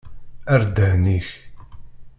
[0.53, 1.27] Err ddhen-ik!